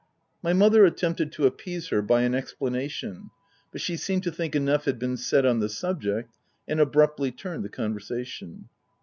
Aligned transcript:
My 0.41 0.51
mother 0.51 0.83
attempted 0.83 1.31
to 1.33 1.45
appease 1.45 1.89
her 1.89 2.01
by 2.01 2.23
an 2.23 2.33
OF 2.33 2.41
WILDFELL 2.41 2.41
HALL. 2.41 2.41
45 2.69 2.81
explanation; 2.87 3.29
but 3.71 3.81
she 3.81 3.95
seemed 3.97 4.23
to 4.23 4.31
think 4.31 4.55
enough 4.55 4.85
had 4.85 4.97
been 4.97 5.15
said 5.15 5.45
on 5.45 5.59
the 5.59 5.69
subject, 5.69 6.33
and 6.67 6.79
abruptly 6.79 7.31
turned 7.31 7.63
the 7.63 7.69
conversation. 7.69 8.67